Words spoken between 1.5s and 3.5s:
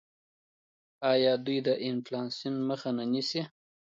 د انفلاسیون مخه نه نیسي؟